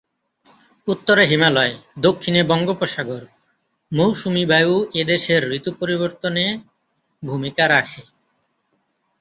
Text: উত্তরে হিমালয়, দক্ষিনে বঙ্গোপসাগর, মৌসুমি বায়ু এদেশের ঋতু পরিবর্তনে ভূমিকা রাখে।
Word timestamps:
উত্তরে 0.87 1.23
হিমালয়, 1.25 1.73
দক্ষিনে 1.97 2.41
বঙ্গোপসাগর, 2.43 3.23
মৌসুমি 3.91 4.43
বায়ু 4.45 4.75
এদেশের 4.93 5.41
ঋতু 5.51 5.71
পরিবর্তনে 5.79 6.45
ভূমিকা 7.23 7.63
রাখে। 7.67 8.01